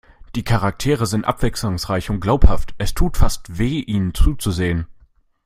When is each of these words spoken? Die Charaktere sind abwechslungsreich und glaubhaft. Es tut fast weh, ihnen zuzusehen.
Die 0.35 0.43
Charaktere 0.43 1.05
sind 1.05 1.25
abwechslungsreich 1.27 2.09
und 2.09 2.21
glaubhaft. 2.21 2.73
Es 2.79 2.95
tut 2.95 3.17
fast 3.17 3.59
weh, 3.59 3.81
ihnen 3.83 4.15
zuzusehen. 4.15 4.87